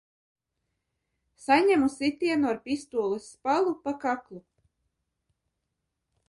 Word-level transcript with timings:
Saņemu 1.43 1.89
sitienu 1.95 2.49
ar 2.53 2.59
pistoles 2.63 3.29
spalu 3.35 3.75
pa 3.85 3.95
kaklu. 4.07 4.43